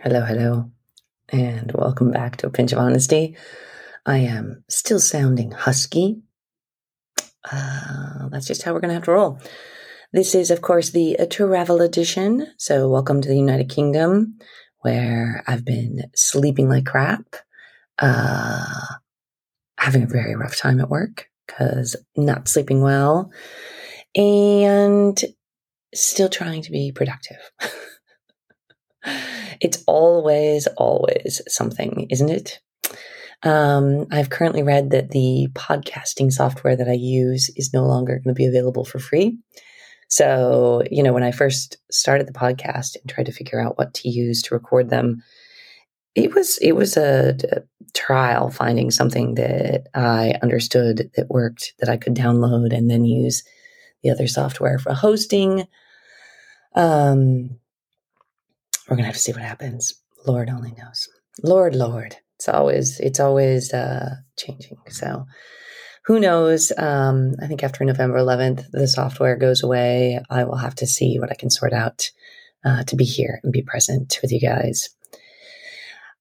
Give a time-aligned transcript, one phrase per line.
[0.00, 0.70] Hello, hello,
[1.28, 3.36] and welcome back to A Pinch of Honesty.
[4.04, 6.22] I am still sounding husky.
[7.50, 9.38] Uh, that's just how we're going to have to roll.
[10.12, 12.48] This is, of course, the travel edition.
[12.56, 14.38] So, welcome to the United Kingdom,
[14.80, 17.36] where I've been sleeping like crap,
[17.98, 18.86] uh,
[19.78, 23.30] having a very rough time at work because not sleeping well,
[24.16, 25.22] and
[25.94, 27.38] still trying to be productive.
[29.60, 32.60] it's always, always something, isn't it?
[33.42, 38.34] Um, I've currently read that the podcasting software that I use is no longer going
[38.34, 39.38] to be available for free.
[40.08, 43.94] So, you know, when I first started the podcast and tried to figure out what
[43.94, 45.22] to use to record them,
[46.14, 47.62] it was it was a, a
[47.94, 53.42] trial finding something that I understood that worked that I could download and then use
[54.02, 55.66] the other software for hosting.
[56.74, 57.58] Um,
[58.92, 59.94] we're gonna have to see what happens.
[60.26, 61.08] Lord only knows.
[61.42, 62.16] Lord, Lord.
[62.36, 64.76] It's always it's always uh, changing.
[64.88, 65.24] So
[66.04, 66.72] who knows?
[66.76, 70.20] Um, I think after November 11th, the software goes away.
[70.28, 72.10] I will have to see what I can sort out
[72.66, 74.90] uh, to be here and be present with you guys.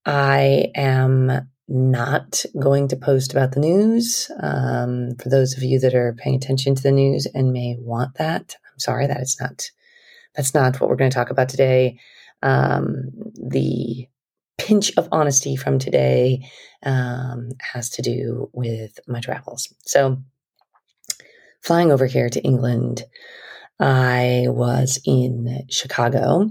[0.05, 4.31] I am not going to post about the news.
[4.41, 8.15] Um, for those of you that are paying attention to the news and may want
[8.15, 9.69] that, I'm sorry that it's not.
[10.35, 11.99] That's not what we're going to talk about today
[12.41, 14.07] um, the
[14.57, 16.47] pinch of honesty from today
[16.83, 19.73] um, has to do with my travels.
[19.85, 20.21] So,
[21.63, 23.03] flying over here to England,
[23.79, 26.49] I was in Chicago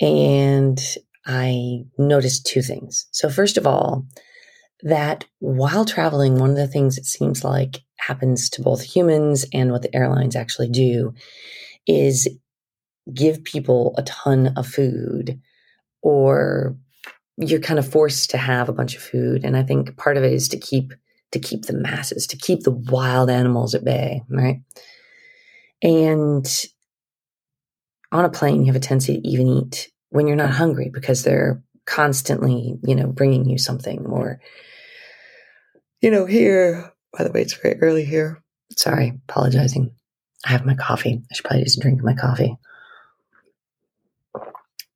[0.00, 0.80] and
[1.26, 3.06] I noticed two things.
[3.12, 4.06] So, first of all,
[4.82, 9.70] that while traveling, one of the things it seems like happens to both humans and
[9.70, 11.14] what the airlines actually do
[11.86, 12.28] is
[13.12, 15.40] give people a ton of food
[16.02, 16.76] or
[17.36, 19.44] you're kind of forced to have a bunch of food.
[19.44, 20.92] And i think part of it is to keep
[21.32, 24.60] to keep the masses to keep the wild animals at bay right?
[25.82, 26.46] And
[28.12, 31.24] on a plane you have a tendency to even eat when you're not hungry because
[31.24, 34.40] they're constantly you know bringing you something or
[36.00, 38.42] you know here by the way it's very early here.
[38.76, 39.94] Sorry apologizing.
[40.46, 41.22] I have my coffee.
[41.30, 42.56] I should probably just drink my coffee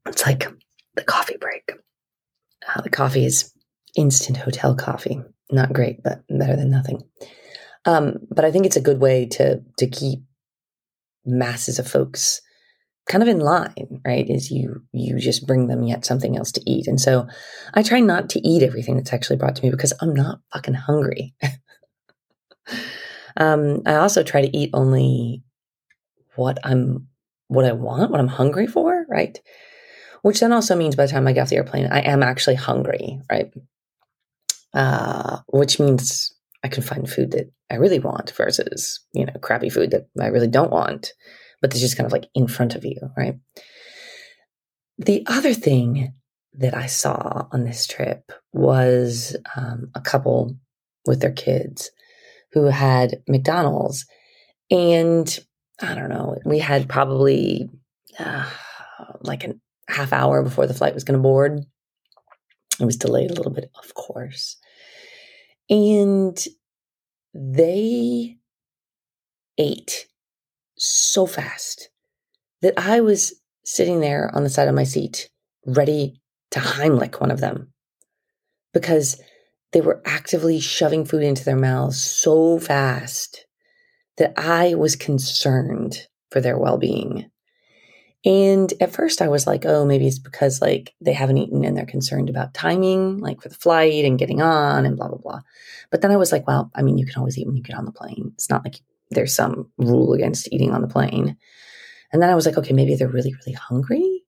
[0.06, 0.46] it's like
[0.94, 1.70] the coffee break.
[2.68, 3.52] Uh, the coffee is
[3.96, 5.20] instant hotel coffee.
[5.50, 7.02] Not great, but better than nothing.
[7.84, 10.20] Um, but I think it's a good way to to keep
[11.24, 12.40] masses of folks
[13.08, 14.28] kind of in line, right?
[14.28, 16.88] Is you you just bring them yet something else to eat.
[16.88, 17.28] And so
[17.74, 20.74] I try not to eat everything that's actually brought to me because I'm not fucking
[20.74, 21.34] hungry.
[23.36, 25.42] um, I also try to eat only
[26.34, 27.06] what I'm
[27.48, 29.38] what I want, what I'm hungry for, right?
[30.26, 32.56] Which then also means by the time I get off the airplane, I am actually
[32.56, 33.54] hungry, right?
[34.74, 39.70] Uh, which means I can find food that I really want versus, you know, crappy
[39.70, 41.12] food that I really don't want,
[41.62, 43.36] but it's just kind of like in front of you, right?
[44.98, 46.12] The other thing
[46.54, 50.56] that I saw on this trip was um, a couple
[51.06, 51.92] with their kids
[52.50, 54.06] who had McDonald's.
[54.72, 55.38] And
[55.80, 57.70] I don't know, we had probably
[58.18, 58.50] uh,
[59.20, 61.64] like an half hour before the flight was going to board.
[62.80, 64.56] It was delayed a little bit, of course.
[65.70, 66.38] And
[67.34, 68.36] they
[69.58, 70.06] ate
[70.76, 71.90] so fast
[72.62, 75.28] that I was sitting there on the side of my seat,
[75.66, 76.20] ready
[76.50, 77.72] to Heimlich one of them
[78.72, 79.20] because
[79.72, 83.46] they were actively shoving food into their mouths so fast
[84.18, 87.30] that I was concerned for their well being.
[88.24, 91.76] And at first I was like, oh, maybe it's because like they haven't eaten and
[91.76, 95.40] they're concerned about timing, like for the flight and getting on and blah, blah, blah.
[95.90, 97.76] But then I was like, well, I mean, you can always eat when you get
[97.76, 98.32] on the plane.
[98.34, 101.36] It's not like there's some rule against eating on the plane.
[102.12, 104.22] And then I was like, okay, maybe they're really, really hungry.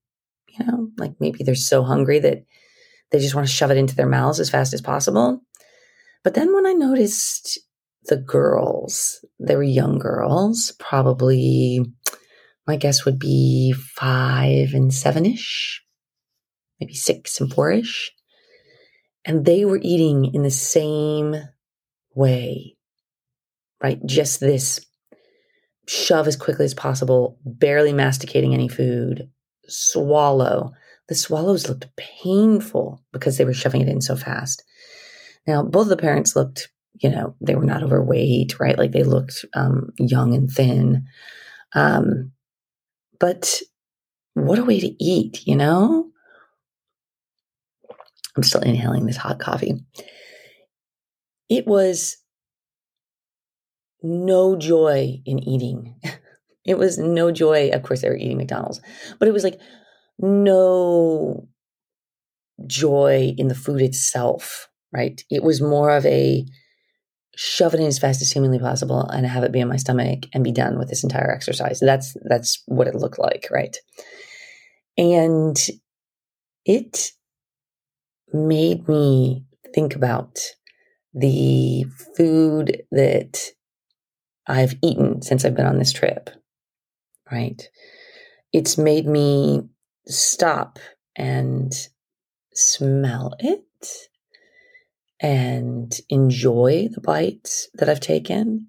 [0.48, 2.44] You know, like maybe they're so hungry that
[3.10, 5.40] they just want to shove it into their mouths as fast as possible.
[6.22, 7.58] But then when I noticed
[8.04, 11.84] the girls, they were young girls, probably
[12.68, 15.82] my guess would be five and seven ish,
[16.78, 18.12] maybe six and four ish.
[19.24, 21.34] And they were eating in the same
[22.14, 22.76] way,
[23.82, 23.98] right?
[24.06, 24.84] Just this
[25.86, 29.30] shove as quickly as possible, barely masticating any food,
[29.66, 30.72] swallow.
[31.08, 34.62] The swallows looked painful because they were shoving it in so fast.
[35.46, 36.68] Now, both of the parents looked,
[37.00, 38.76] you know, they were not overweight, right?
[38.76, 41.06] Like they looked um, young and thin.
[41.74, 42.32] Um,
[43.20, 43.60] but
[44.34, 46.10] what a way to eat, you know?
[48.36, 49.84] I'm still inhaling this hot coffee.
[51.48, 52.18] It was
[54.02, 55.96] no joy in eating.
[56.64, 57.70] It was no joy.
[57.70, 58.82] Of course, they were eating McDonald's,
[59.18, 59.58] but it was like
[60.18, 61.48] no
[62.66, 65.24] joy in the food itself, right?
[65.30, 66.44] It was more of a
[67.40, 70.24] shove it in as fast as humanly possible and have it be in my stomach
[70.34, 71.78] and be done with this entire exercise.
[71.78, 73.76] That's that's what it looked like, right?
[74.96, 75.56] And
[76.64, 77.12] it
[78.32, 80.40] made me think about
[81.14, 81.84] the
[82.16, 83.52] food that
[84.48, 86.30] I've eaten since I've been on this trip,
[87.30, 87.62] right?
[88.52, 89.62] It's made me
[90.08, 90.80] stop
[91.14, 91.72] and
[92.52, 93.62] smell it
[95.20, 98.68] and enjoy the bites that I've taken.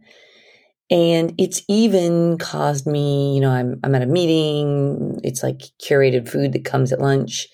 [0.92, 5.20] And it's even caused me, you know, I'm, I'm at a meeting.
[5.24, 7.48] It's like curated food that comes at lunch.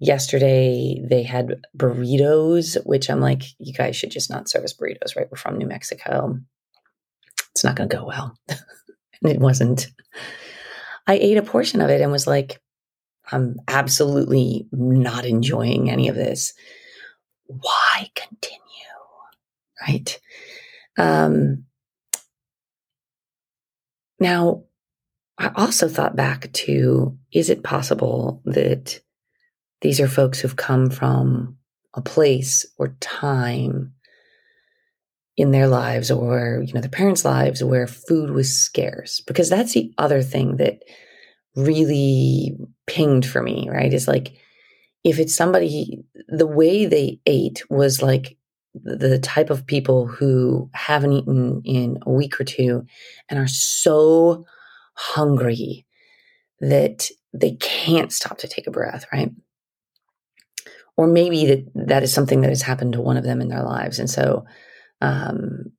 [0.00, 5.16] Yesterday, they had burritos, which I'm like, you guys should just not serve us burritos,
[5.16, 5.26] right?
[5.30, 6.38] We're from New Mexico.
[7.52, 8.38] It's not going to go well.
[8.48, 8.58] and
[9.32, 9.88] it wasn't.
[11.06, 12.60] I ate a portion of it and was like,
[13.32, 16.52] I'm absolutely not enjoying any of this.
[17.48, 18.62] Why continue?
[19.86, 20.20] Right.
[20.96, 21.64] Um,
[24.20, 24.64] now,
[25.38, 29.00] I also thought back to is it possible that
[29.80, 31.56] these are folks who've come from
[31.94, 33.94] a place or time
[35.36, 39.72] in their lives or you know their parents lives where food was scarce because that's
[39.72, 40.80] the other thing that
[41.54, 42.56] really
[42.88, 44.36] pinged for me right is like
[45.04, 48.36] if it's somebody the way they ate was like
[48.74, 52.84] the type of people who haven't eaten in a week or two
[53.28, 54.44] and are so
[54.94, 55.86] hungry
[56.60, 59.32] that they can't stop to take a breath right
[60.96, 63.62] or maybe that that is something that has happened to one of them in their
[63.62, 64.44] lives and so
[65.00, 65.72] um,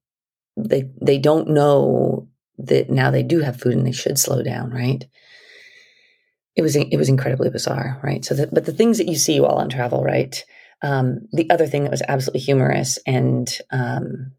[0.58, 2.28] they they don't know
[2.58, 5.06] that now they do have food and they should slow down, right?
[6.60, 8.26] It was it was incredibly bizarre, right?
[8.26, 10.44] So, that, but the things that you see while on travel, right?
[10.82, 14.34] Um, the other thing that was absolutely humorous, and um,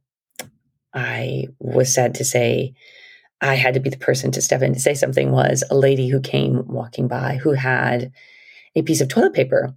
[0.92, 2.74] I was sad to say,
[3.40, 5.32] I had to be the person to step in to say something.
[5.32, 8.12] Was a lady who came walking by who had
[8.76, 9.74] a piece of toilet paper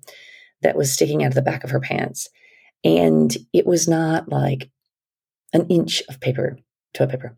[0.64, 2.28] that was sticking out of the back of her pants,
[2.84, 4.70] and it was not like
[5.54, 6.58] an inch of paper,
[6.94, 7.38] toilet paper.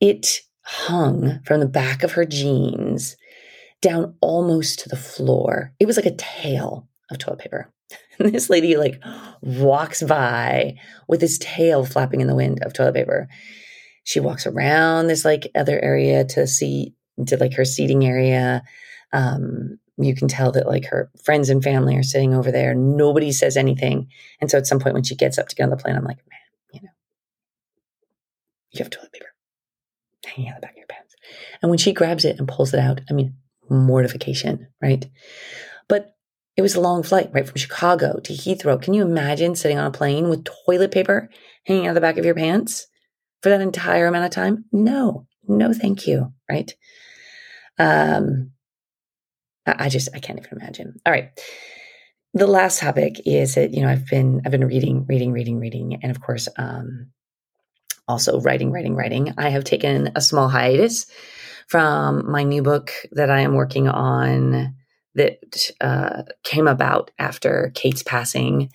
[0.00, 3.14] It hung from the back of her jeans
[3.80, 5.72] down almost to the floor.
[5.78, 7.72] It was like a tail of toilet paper.
[8.18, 9.02] And this lady like
[9.40, 10.76] walks by
[11.06, 13.28] with this tail flapping in the wind of toilet paper.
[14.04, 16.94] She walks around this like other area to see
[17.26, 18.62] to like her seating area.
[19.12, 22.74] Um, you can tell that like her friends and family are sitting over there.
[22.74, 24.08] Nobody says anything.
[24.40, 26.04] And so at some point when she gets up to get on the plane, I'm
[26.04, 26.38] like, man,
[26.72, 26.92] you know,
[28.70, 29.26] you have toilet paper
[30.24, 31.16] hanging out the back of your pants.
[31.62, 33.34] And when she grabs it and pulls it out, I mean,
[33.70, 35.06] mortification, right?
[35.88, 36.14] But
[36.56, 37.46] it was a long flight, right?
[37.46, 38.80] From Chicago to Heathrow.
[38.80, 41.30] Can you imagine sitting on a plane with toilet paper
[41.66, 42.86] hanging out the back of your pants
[43.42, 44.64] for that entire amount of time?
[44.72, 46.74] No, no, thank you, right?
[47.78, 48.52] Um,
[49.66, 50.94] I just, I can't even imagine.
[51.06, 51.30] All right.
[52.34, 55.98] The last topic is that, you know, I've been, I've been reading, reading, reading, reading.
[56.02, 57.10] And of course, um,
[58.06, 59.34] also writing, writing, writing.
[59.38, 61.06] I have taken a small hiatus
[61.68, 64.74] from my new book that I am working on
[65.14, 68.70] that uh, came about after Kate's passing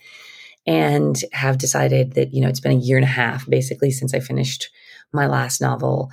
[0.66, 4.14] and have decided that, you know, it's been a year and a half basically since
[4.14, 4.70] I finished
[5.12, 6.10] my last novel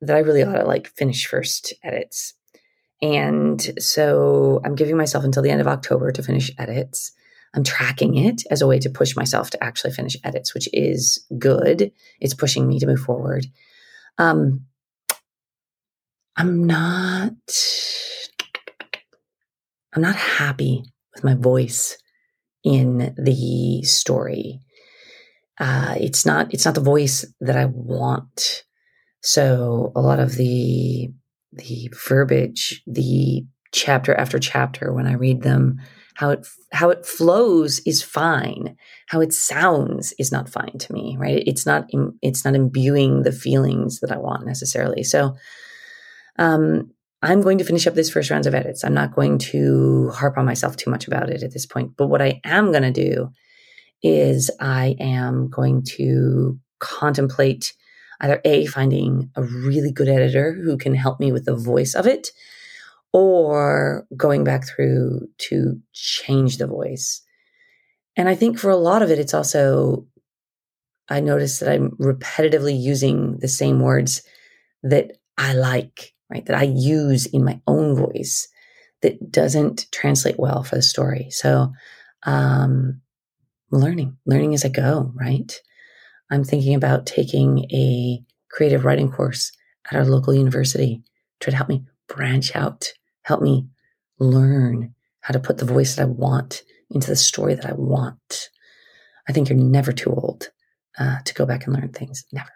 [0.00, 2.34] that I really ought to like finish first edits.
[3.00, 7.12] And so I'm giving myself until the end of October to finish edits.
[7.54, 11.24] I'm tracking it as a way to push myself to actually finish edits, which is
[11.38, 11.92] good.
[12.20, 13.46] It's pushing me to move forward.
[14.18, 14.66] Um,
[16.36, 17.32] I'm not.
[19.94, 20.82] I'm not happy
[21.14, 21.96] with my voice
[22.64, 24.60] in the story.
[25.58, 26.52] Uh, it's not.
[26.52, 28.64] It's not the voice that I want.
[29.22, 31.10] So a lot of the
[31.52, 35.80] the verbiage, the chapter after chapter, when I read them,
[36.14, 38.76] how it how it flows is fine
[39.08, 41.88] how it sounds is not fine to me right it's not
[42.22, 45.34] it's not imbuing the feelings that i want necessarily so
[46.38, 46.90] um
[47.22, 48.84] i'm going to finish up this first rounds of edits.
[48.84, 51.96] I'm not going to harp on myself too much about it at this point.
[51.96, 53.30] But what i am going to do
[54.02, 57.74] is i am going to contemplate
[58.20, 62.06] either a finding a really good editor who can help me with the voice of
[62.06, 62.30] it
[63.12, 67.22] or going back through to change the voice.
[68.16, 70.06] And I think for a lot of it, it's also,
[71.08, 74.22] I notice that I'm repetitively using the same words
[74.82, 76.44] that I like, right?
[76.46, 78.48] That I use in my own voice
[79.02, 81.30] that doesn't translate well for the story.
[81.30, 81.72] So,
[82.24, 83.00] um,
[83.70, 85.60] learning, learning as I go, right?
[86.30, 89.52] I'm thinking about taking a creative writing course
[89.90, 91.02] at our local university
[91.40, 93.66] try to help me branch out, help me
[94.18, 98.50] learn how to put the voice that I want into the story that I want.
[99.28, 100.50] I think you're never too old
[100.98, 102.24] uh, to go back and learn things.
[102.32, 102.50] Never.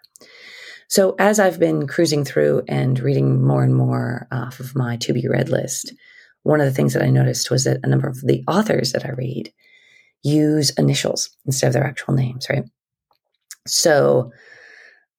[0.89, 5.13] So, as I've been cruising through and reading more and more off of my to
[5.13, 5.93] be read list,
[6.41, 9.05] one of the things that I noticed was that a number of the authors that
[9.05, 9.53] I read
[10.23, 12.63] use initials instead of their actual names, right?
[13.67, 14.31] So,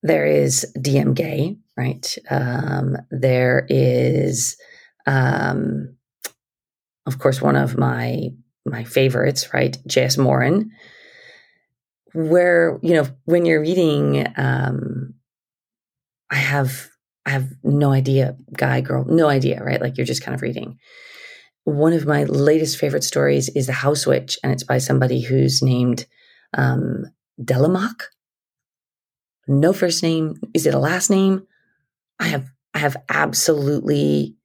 [0.03, 2.19] there is DM Gay, right?
[2.29, 4.57] Um, there is,
[5.07, 5.97] um,
[7.07, 8.31] of course, one of my
[8.67, 9.79] my favorites, right?
[9.87, 10.19] J.S.
[10.19, 10.73] Morin,
[12.13, 15.15] where you know when you're reading, um,
[16.31, 16.89] I have
[17.27, 19.81] I have no idea, guy, girl, no idea, right?
[19.81, 20.79] Like you're just kind of reading.
[21.65, 25.63] One of my latest favorite stories is The House Witch, and it's by somebody who's
[25.63, 26.07] named
[26.57, 27.05] um.
[29.47, 30.35] No first name.
[30.55, 31.47] Is it a last name?
[32.19, 34.37] I have I have absolutely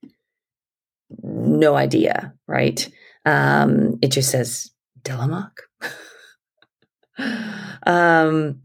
[1.21, 2.89] no idea, right?
[3.25, 5.57] Um, it just says Delemhach.
[7.85, 8.61] um,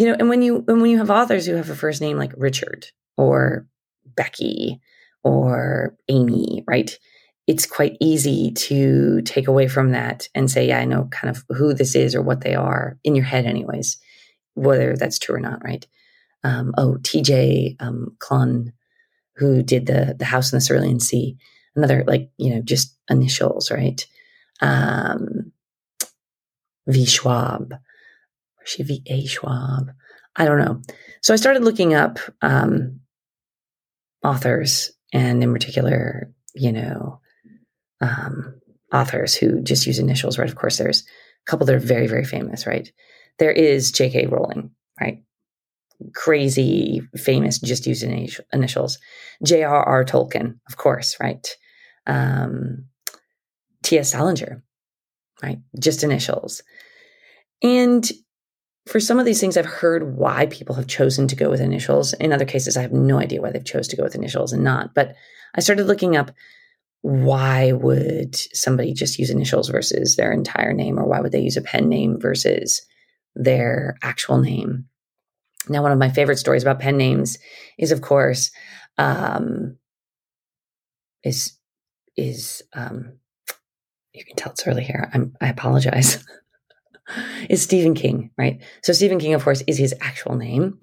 [0.00, 2.16] you know, and when you and when you have authors who have a first name
[2.16, 2.86] like Richard
[3.18, 3.66] or
[4.16, 4.80] Becky
[5.22, 6.98] or Amy, right?
[7.46, 11.44] It's quite easy to take away from that and say, yeah, I know kind of
[11.50, 13.98] who this is or what they are in your head, anyways,
[14.54, 15.86] whether that's true or not, right?
[16.44, 18.16] Um, oh, TJ um,
[19.36, 21.36] who did the the House in the Cerulean Sea,
[21.76, 24.06] another like you know just initials, right?
[24.62, 25.52] Um,
[26.86, 27.74] v Schwab,
[28.78, 29.90] V A Schwab,
[30.36, 30.80] I don't know.
[31.22, 33.00] So I started looking up um,
[34.24, 37.20] authors, and in particular, you know,
[38.00, 38.60] um,
[38.92, 40.48] authors who just use initials, right?
[40.48, 42.90] Of course, there's a couple that are very, very famous, right?
[43.38, 44.26] There is J.K.
[44.26, 45.22] Rowling, right?
[46.14, 48.02] Crazy, famous, just use
[48.52, 48.98] initials.
[49.44, 50.04] J.R.R.
[50.04, 51.46] Tolkien, of course, right?
[52.06, 52.86] um,
[53.82, 54.10] T.S.
[54.12, 54.62] Salinger,
[55.42, 55.58] right?
[55.78, 56.62] Just initials.
[57.62, 58.10] And
[58.90, 62.12] for some of these things, I've heard why people have chosen to go with initials.
[62.14, 64.64] In other cases, I have no idea why they've chose to go with initials and
[64.64, 64.94] not.
[64.94, 65.14] But
[65.54, 66.32] I started looking up
[67.02, 71.56] why would somebody just use initials versus their entire name, or why would they use
[71.56, 72.82] a pen name versus
[73.36, 74.86] their actual name?
[75.68, 77.38] Now, one of my favorite stories about pen names
[77.78, 78.50] is, of course,
[78.98, 79.78] um,
[81.22, 81.56] is
[82.16, 83.18] is um,
[84.12, 85.08] you can tell it's early here.
[85.14, 86.26] I'm, I apologize.
[87.50, 88.62] is Stephen King, right?
[88.82, 90.78] So Stephen King, of course, is his actual name.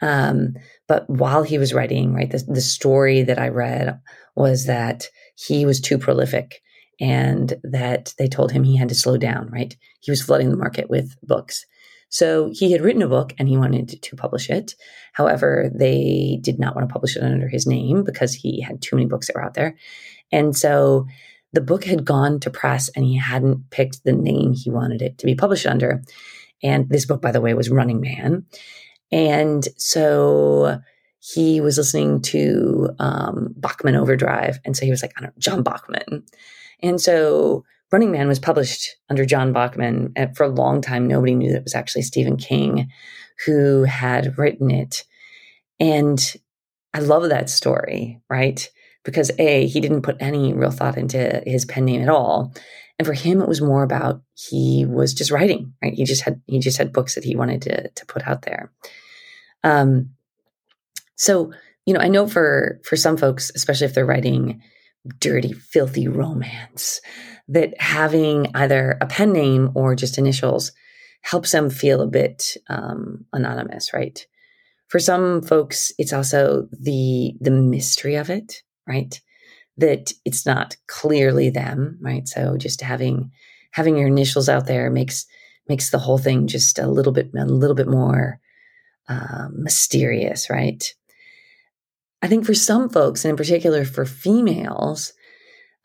[0.00, 0.54] Um,
[0.88, 4.00] but while he was writing, right, the, the story that I read
[4.34, 6.60] was that he was too prolific
[7.00, 9.76] and that they told him he had to slow down, right?
[10.00, 11.64] He was flooding the market with books.
[12.10, 14.74] So he had written a book and he wanted to publish it.
[15.14, 18.96] However, they did not want to publish it under his name because he had too
[18.96, 19.76] many books that were out there.
[20.30, 21.06] And so
[21.52, 25.18] the book had gone to press and he hadn't picked the name he wanted it
[25.18, 26.02] to be published under.
[26.62, 28.46] And this book, by the way, was Running Man.
[29.10, 30.80] And so
[31.18, 34.58] he was listening to um, Bachman Overdrive.
[34.64, 36.24] And so he was like, I don't know, John Bachman.
[36.80, 40.12] And so Running Man was published under John Bachman.
[40.16, 42.90] And for a long time, nobody knew that it was actually Stephen King
[43.44, 45.04] who had written it.
[45.78, 46.34] And
[46.94, 48.68] I love that story, right?
[49.04, 52.52] Because A, he didn't put any real thought into his pen name at all.
[52.98, 55.94] And for him, it was more about he was just writing, right?
[55.94, 58.72] He just had he just had books that he wanted to to put out there.
[59.64, 60.10] Um,
[61.16, 61.52] so
[61.86, 64.62] you know, I know for for some folks, especially if they're writing
[65.18, 67.00] dirty, filthy romance,
[67.48, 70.72] that having either a pen name or just initials
[71.22, 74.26] helps them feel a bit um, anonymous, right?
[74.88, 79.20] For some folks, it's also the the mystery of it, right?
[79.76, 82.26] That it's not clearly them, right?
[82.28, 83.30] So just having
[83.70, 85.26] having your initials out there makes
[85.68, 88.38] makes the whole thing just a little bit a little bit more
[89.08, 90.94] um, mysterious, right?
[92.22, 95.12] I think for some folks, and in particular for females,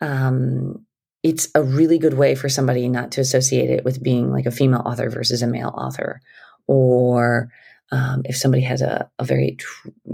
[0.00, 0.84] um,
[1.22, 4.52] it's a really good way for somebody not to associate it with being like a
[4.52, 6.20] female author versus a male author,
[6.66, 7.50] or
[7.90, 9.56] um, if somebody has a, a very,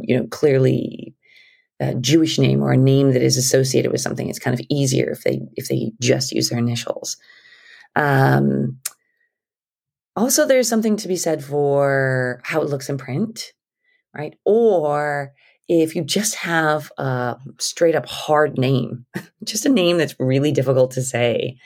[0.02, 1.14] you know, clearly
[1.90, 5.10] a Jewish name or a name that is associated with something, it's kind of easier
[5.10, 7.16] if they if they just use their initials.
[7.96, 8.78] Um,
[10.16, 13.52] also, there's something to be said for how it looks in print,
[14.14, 14.34] right?
[14.44, 15.32] Or
[15.68, 19.06] if you just have a straight up hard name,
[19.44, 21.58] just a name that's really difficult to say,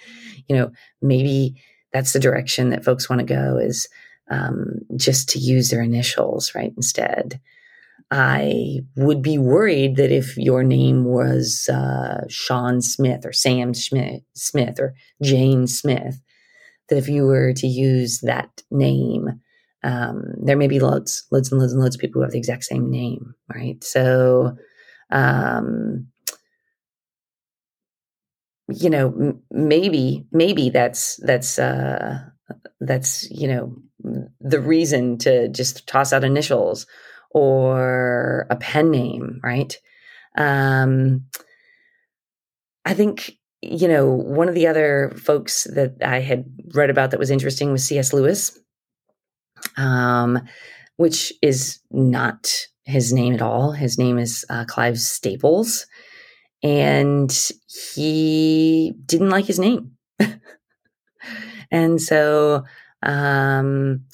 [0.48, 0.70] you know,
[1.02, 1.60] maybe
[1.92, 3.88] that's the direction that folks want to go is
[4.30, 6.72] um, just to use their initials, right?
[6.76, 7.40] Instead.
[8.10, 14.22] I would be worried that if your name was uh, Sean Smith or Sam Smith,
[14.34, 16.20] Smith or Jane Smith,
[16.88, 19.40] that if you were to use that name,
[19.84, 22.38] um, there may be loads, loads and loads and loads of people who have the
[22.38, 23.82] exact same name, right?
[23.84, 24.56] So,
[25.10, 26.08] um,
[28.70, 32.20] you know, m- maybe, maybe that's that's uh,
[32.80, 33.76] that's you know
[34.40, 36.86] the reason to just toss out initials
[37.30, 39.76] or a pen name, right?
[40.36, 41.26] Um,
[42.84, 46.44] I think you know, one of the other folks that I had
[46.74, 48.12] read about that was interesting was C.S.
[48.12, 48.58] Lewis,
[49.76, 50.40] um,
[50.96, 52.52] which is not
[52.84, 53.72] his name at all.
[53.72, 55.86] His name is uh, Clive Staples,
[56.62, 57.36] and
[57.94, 59.96] he didn't like his name.
[61.70, 62.64] and so
[63.02, 64.04] um,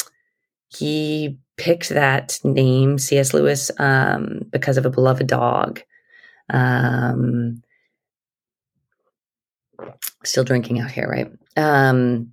[0.68, 3.34] he picked that name, C.S.
[3.34, 5.80] Lewis, um, because of a beloved dog.
[6.50, 7.62] Um,
[10.25, 11.30] still drinking out here, right?
[11.56, 12.32] Um,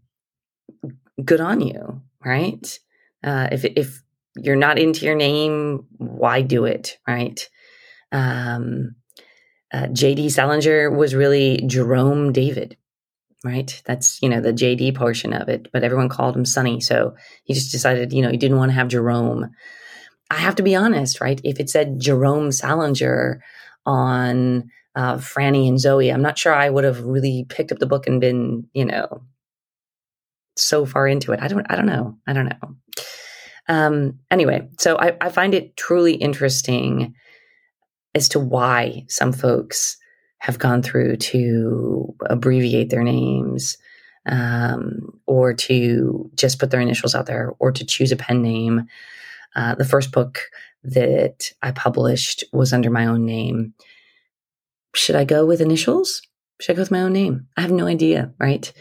[1.23, 2.79] good on you, right?
[3.23, 4.01] Uh, if if
[4.35, 7.47] you're not into your name, why do it, right?
[8.11, 8.95] Um,
[9.73, 10.29] uh, J.D.
[10.29, 12.75] Salinger was really Jerome David,
[13.43, 13.81] right?
[13.85, 14.91] That's you know the J.D.
[14.93, 18.37] portion of it, but everyone called him Sonny, so he just decided you know he
[18.37, 19.51] didn't want to have Jerome.
[20.29, 21.41] I have to be honest, right?
[21.43, 23.43] If it said Jerome Salinger
[23.85, 27.85] on uh, Franny and Zooey, I'm not sure I would have really picked up the
[27.85, 29.23] book and been, you know,
[30.55, 31.41] so far into it.
[31.41, 32.17] I don't, I don't know.
[32.27, 32.75] I don't know.
[33.67, 37.13] Um, anyway, so I, I find it truly interesting
[38.13, 39.97] as to why some folks
[40.41, 43.77] have gone through to abbreviate their names
[44.25, 48.87] um, or to just put their initials out there or to choose a pen name.
[49.55, 50.39] Uh, the first book
[50.83, 53.75] that I published was under my own name
[54.95, 56.23] should I go with initials?
[56.59, 57.47] Should I go with my own name?
[57.55, 58.73] I have no idea, right?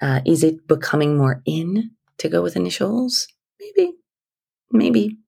[0.00, 3.28] Uh, is it becoming more in to go with initials?
[3.60, 3.92] Maybe,
[4.72, 5.18] maybe.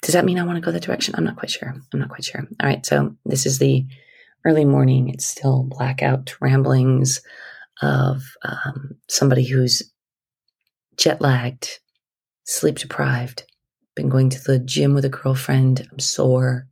[0.00, 1.14] Does that mean I want to go that direction?
[1.16, 1.74] I'm not quite sure.
[1.92, 2.46] I'm not quite sure.
[2.62, 2.86] All right.
[2.86, 3.84] So this is the
[4.44, 5.08] early morning.
[5.08, 7.22] It's still blackout ramblings
[7.82, 9.82] of um, somebody who's
[10.96, 11.80] jet lagged,
[12.44, 13.44] sleep deprived,
[13.94, 15.86] been going to the gym with a girlfriend.
[15.90, 16.66] I'm sore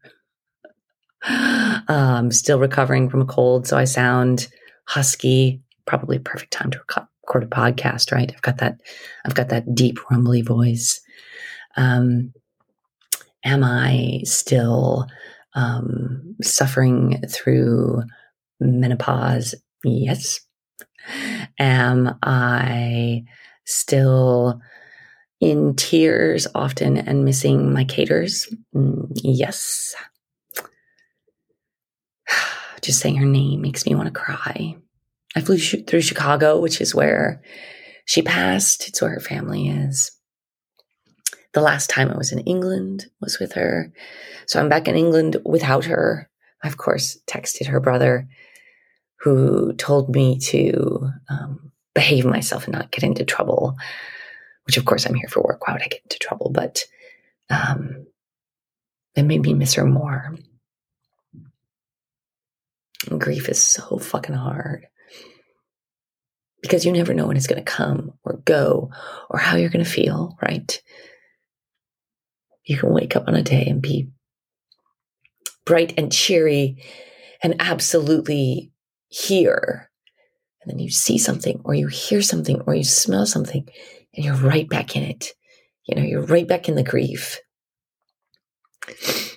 [1.89, 4.49] um, still recovering from a cold, so I sound
[4.87, 5.63] husky.
[5.85, 8.31] Probably perfect time to record a podcast, right?
[8.33, 8.81] I've got that.
[9.25, 11.01] I've got that deep, rumbly voice.
[11.77, 12.33] Um,
[13.45, 15.07] am I still
[15.55, 18.03] um, suffering through
[18.61, 19.55] menopause?
[19.85, 20.41] Yes.
[21.59, 23.25] Am I
[23.65, 24.61] still
[25.41, 28.53] in tears often and missing my Katers?
[28.75, 29.95] Mm, yes.
[32.83, 34.77] Just saying her name makes me want to cry.
[35.35, 37.43] I flew sh- through Chicago, which is where
[38.05, 38.89] she passed.
[38.89, 40.11] It's where her family is.
[41.53, 43.93] The last time I was in England was with her.
[44.47, 46.29] So I'm back in England without her.
[46.63, 48.29] I, of course, texted her brother,
[49.17, 53.77] who told me to um, behave myself and not get into trouble,
[54.65, 55.67] which, of course, I'm here for work.
[55.67, 56.51] Why would I get into trouble?
[56.51, 56.85] But
[57.51, 58.07] um,
[59.15, 60.37] it made me miss her more.
[63.19, 64.87] Grief is so fucking hard
[66.63, 68.91] because you never know when it's going to come or go
[69.29, 70.81] or how you're going to feel, right?
[72.65, 74.11] You can wake up on a day and be
[75.65, 76.83] bright and cheery
[77.43, 78.73] and absolutely
[79.09, 79.91] here.
[80.63, 83.69] And then you see something or you hear something or you smell something
[84.15, 85.33] and you're right back in it.
[85.85, 87.41] You know, you're right back in the grief.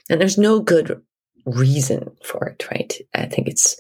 [0.10, 1.02] And there's no good
[1.46, 2.94] reason for it, right?
[3.14, 3.80] I think it's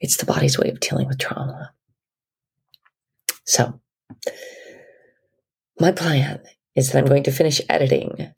[0.00, 1.72] it's the body's way of dealing with trauma.
[3.44, 3.80] So,
[5.78, 6.40] my plan
[6.74, 8.32] is that I'm going to finish editing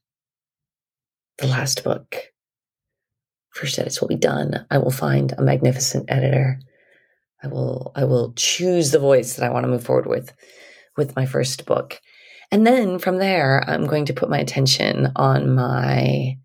[1.39, 2.17] the last book.
[3.51, 4.67] First edits will be done.
[4.71, 6.59] I will find a magnificent editor.
[7.43, 10.33] I will I will choose the voice that I want to move forward with
[10.97, 12.01] with my first book.
[12.51, 16.39] And then from there, I'm going to put my attention on my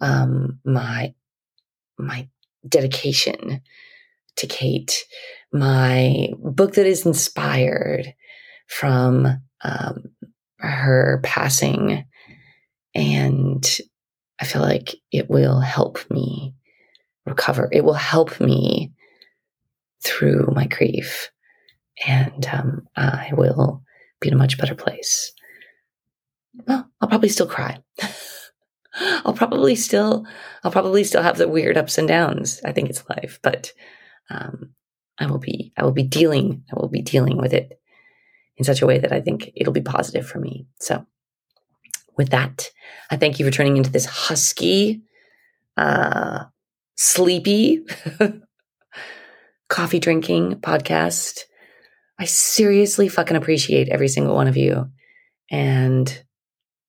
[0.00, 1.14] um, my
[1.98, 2.28] my
[2.66, 3.60] dedication
[4.36, 5.04] to Kate,
[5.52, 8.14] my book that is inspired
[8.66, 9.26] from
[9.62, 10.04] um,
[10.58, 12.04] her passing.
[12.94, 13.66] And
[14.40, 16.54] I feel like it will help me
[17.26, 17.68] recover.
[17.70, 18.92] It will help me
[20.02, 21.30] through my grief.
[22.06, 23.82] And um, I will
[24.20, 25.32] be in a much better place.
[26.66, 27.78] Well, I'll probably still cry.
[29.24, 30.26] I'll probably still,
[30.64, 32.60] I'll probably still have the weird ups and downs.
[32.64, 33.72] I think it's life, but
[34.30, 34.70] um,
[35.18, 37.78] I will be, I will be dealing, I will be dealing with it
[38.56, 40.66] in such a way that I think it'll be positive for me.
[40.80, 41.06] So,
[42.20, 42.70] with that,
[43.10, 45.00] I thank you for turning into this husky,
[45.78, 46.44] uh,
[46.96, 47.82] sleepy,
[49.68, 51.40] coffee drinking podcast.
[52.18, 54.90] I seriously fucking appreciate every single one of you.
[55.50, 56.22] And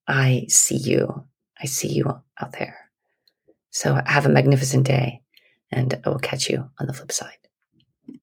[0.06, 1.24] I see you.
[1.58, 2.04] I see you
[2.38, 2.76] out there.
[3.70, 5.22] So have a magnificent day,
[5.70, 7.38] and I will catch you on the flip side.